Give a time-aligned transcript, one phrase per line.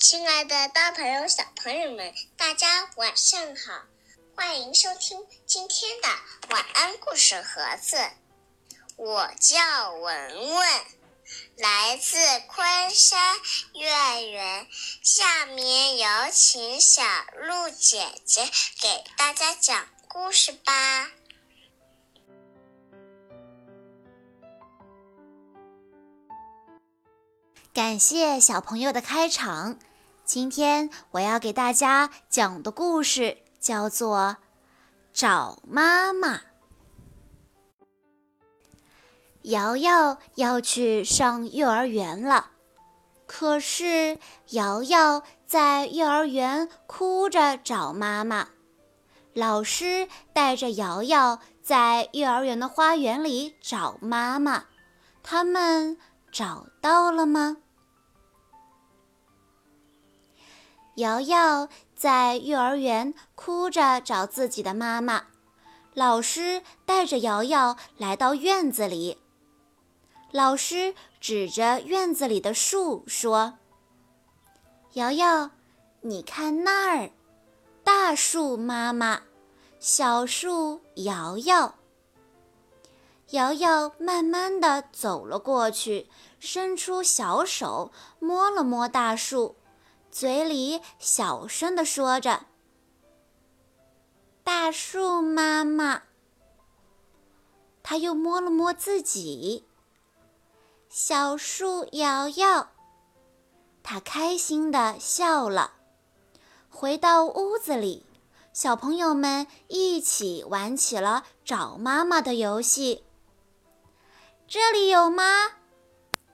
[0.00, 3.82] 亲爱的大朋友、小朋友们，大家晚上好！
[4.36, 6.08] 欢迎收听今天的
[6.50, 7.98] 晚安故事盒子。
[8.96, 10.84] 我叫文文，
[11.56, 12.16] 来自
[12.46, 13.38] 昆山
[13.72, 14.68] 幼儿园。
[15.02, 17.02] 下面有请小
[17.36, 18.48] 鹿姐姐
[18.80, 21.10] 给大家讲故事吧。
[27.78, 29.78] 感谢小朋友的开场。
[30.24, 34.18] 今天我要给大家讲的故事叫做
[35.12, 36.38] 《找妈妈》。
[39.42, 42.50] 瑶瑶要去上幼儿园了，
[43.28, 48.48] 可是瑶瑶在幼儿园哭着找妈妈。
[49.34, 54.64] 老师带着瑶瑶在幼儿园的花园里找妈妈，
[55.22, 55.96] 他们
[56.32, 57.58] 找到了吗？
[60.98, 65.26] 瑶瑶在幼儿园哭着找自己的妈妈，
[65.94, 69.18] 老师带着瑶瑶来到院子里。
[70.32, 73.58] 老师指着院子里的树说
[74.94, 75.50] ：“瑶瑶，
[76.00, 77.10] 你看那儿，
[77.84, 79.22] 大树妈妈，
[79.78, 81.76] 小树瑶瑶。”
[83.30, 86.08] 瑶瑶慢慢地走了过去，
[86.40, 89.54] 伸出小手摸了摸大树。
[90.10, 92.46] 嘴里小声地说着
[94.42, 96.02] ：“大树妈妈。”
[97.82, 99.66] 他又摸了摸自己，
[100.88, 102.70] 小树瑶瑶。
[103.82, 105.72] 他开心地笑了。
[106.68, 108.04] 回到屋子里，
[108.52, 113.04] 小朋友们一起玩起了找妈妈的游戏。
[114.46, 115.52] 这里有吗？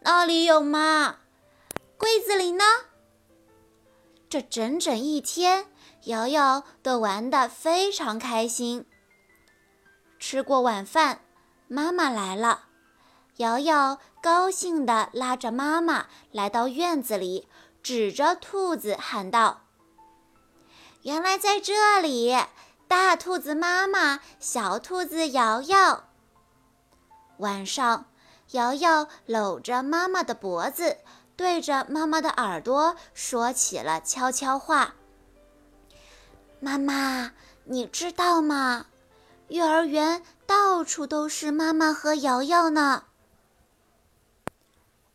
[0.00, 1.18] 那里有吗？
[1.98, 2.64] 柜子里呢？
[4.32, 5.66] 这整整一天，
[6.04, 8.86] 瑶瑶都玩得非常开心。
[10.18, 11.20] 吃过晚饭，
[11.68, 12.62] 妈妈来了，
[13.36, 17.46] 瑶瑶高兴地拉着妈妈来到院子里，
[17.82, 19.64] 指着兔子喊道
[21.04, 22.34] ：“原来在这里，
[22.88, 26.04] 大兔子妈妈，小兔子瑶瑶。”
[27.36, 28.06] 晚上，
[28.52, 30.96] 瑶瑶搂着妈妈的脖子。
[31.36, 34.94] 对着妈妈的耳朵说起了悄悄话。
[36.60, 37.32] 妈妈，
[37.64, 38.86] 你知道吗？
[39.48, 43.04] 幼儿园到处都是妈妈和瑶瑶呢。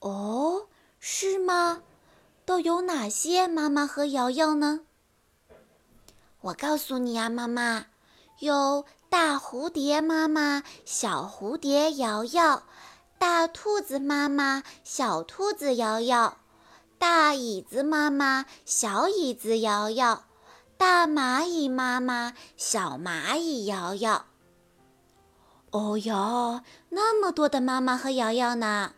[0.00, 0.66] 哦，
[0.98, 1.82] 是吗？
[2.44, 4.80] 都有哪些妈妈和瑶瑶呢？
[6.40, 7.86] 我告诉你啊，妈妈，
[8.38, 12.64] 有大蝴蝶妈妈、小蝴蝶瑶瑶。
[13.26, 16.36] 大兔子妈妈，小兔子瑶瑶；
[16.98, 20.24] 大椅子妈妈，小椅子瑶瑶；
[20.76, 24.26] 大蚂蚁妈妈，小蚂蚁瑶瑶。
[25.70, 28.92] 哦哟，那么多的妈妈和瑶瑶呢！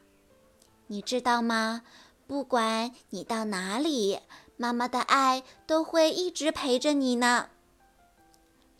[0.89, 1.83] 你知道吗？
[2.27, 4.19] 不管你到哪里，
[4.57, 7.51] 妈妈的爱都会一直陪着你呢。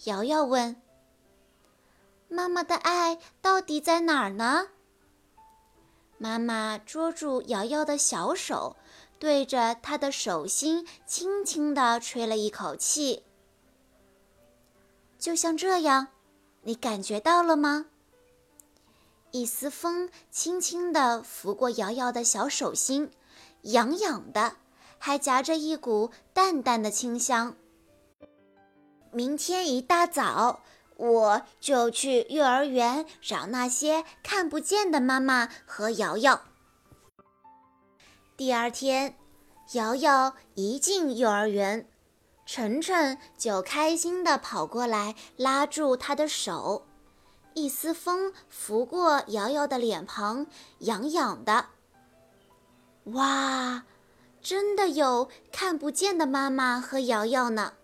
[0.07, 0.83] 瑶瑶问
[2.27, 4.71] ：“妈妈的爱到底在哪儿呢？”
[6.19, 8.77] 妈妈捉住瑶瑶的小手，
[9.19, 13.23] 对着她的手心轻轻地吹了一口气，
[15.19, 16.09] 就像这样，
[16.63, 17.87] 你感觉到了吗？
[19.33, 23.11] 一丝风轻轻地拂过瑶瑶的小手心，
[23.63, 24.57] 痒痒的，
[24.99, 27.55] 还夹着一股淡淡的清香。
[29.11, 30.61] 明天一大早。
[30.97, 36.41] 我就去幼儿园找那些看不见的妈妈和瑶瑶。
[38.37, 39.17] 第二天，
[39.73, 41.89] 瑶瑶一进幼儿园，
[42.47, 46.87] 晨晨就开心地跑过来拉住她的手，
[47.55, 50.47] 一丝风拂过瑶瑶的脸庞，
[50.81, 51.67] 痒痒的。
[53.05, 53.85] 哇，
[54.43, 57.75] 真的有看不见的妈妈和瑶瑶呢！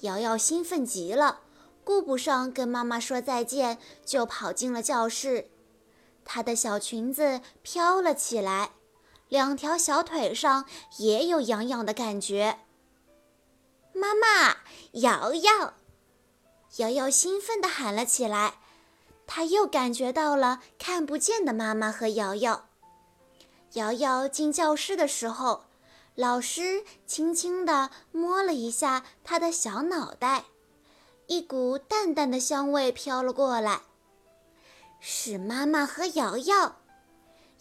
[0.00, 1.40] 瑶瑶兴奋极了。
[1.84, 5.50] 顾不上跟妈妈说再见，就跑进了教室。
[6.24, 8.72] 她的小裙子飘了起来，
[9.28, 10.66] 两条小腿上
[10.98, 12.60] 也有痒痒的感觉。
[13.92, 14.58] 妈妈，
[15.00, 15.74] 瑶瑶！
[16.76, 18.54] 瑶瑶兴奋地喊了起来。
[19.26, 22.68] 她又感觉到了看不见的妈妈和瑶瑶。
[23.72, 25.64] 瑶瑶进教室的时候，
[26.14, 30.44] 老师轻轻地摸了一下她的小脑袋。
[31.26, 33.82] 一股淡淡的香味飘了过来，
[35.00, 36.76] 是妈妈和瑶瑶。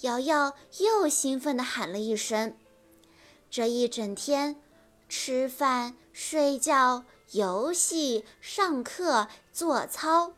[0.01, 2.57] 瑶瑶又兴奋地喊了一声。
[3.49, 4.55] 这一整天，
[5.07, 10.33] 吃饭、睡觉、游戏、上课、做操，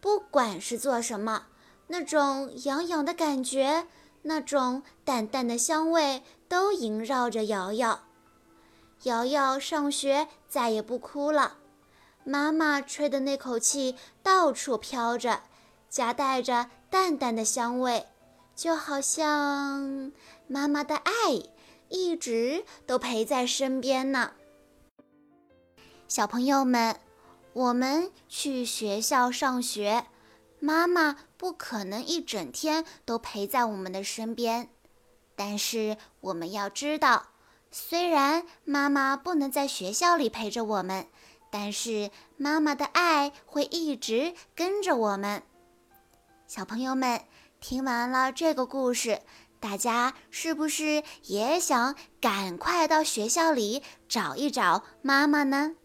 [0.00, 1.46] 不管是做什么，
[1.88, 3.86] 那种痒痒的感觉，
[4.22, 8.00] 那种淡淡的香味，都萦绕着瑶瑶。
[9.02, 11.58] 瑶瑶上学再也不哭了，
[12.24, 15.42] 妈妈吹的那口气到处飘着，
[15.88, 18.06] 夹带着淡淡的香味，
[18.54, 20.12] 就好像
[20.46, 21.12] 妈妈的爱。
[21.94, 24.32] 一直都陪在身边呢。
[26.08, 26.98] 小朋友们，
[27.52, 30.06] 我们去学校上学，
[30.58, 34.70] 妈妈不可能一整天都陪在我们的身边。
[35.36, 37.26] 但是我们要知道，
[37.70, 41.08] 虽然妈妈不能在学校里陪着我们，
[41.52, 45.42] 但是妈妈的爱会一直跟着我们。
[46.46, 47.20] 小朋友们，
[47.60, 49.20] 听完了这个故事。
[49.60, 55.76] 大家是不是也想赶快到学校里找一找妈妈呢？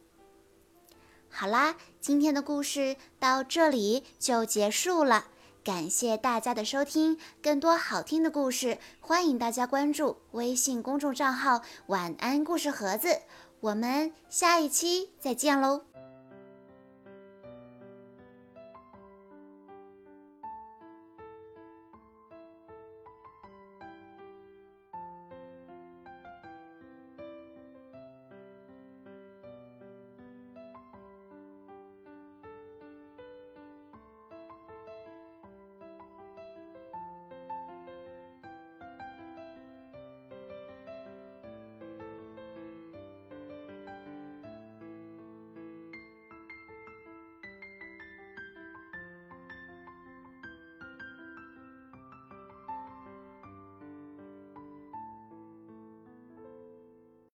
[1.29, 5.25] 好啦，今天的故事到这里就结束了，
[5.63, 7.19] 感谢大家的收听。
[7.43, 13.21] 更多好听的故事，欢迎大家关注微信公众账号“晚安故事盒子”。
[13.59, 15.81] 我们下一期再见喽！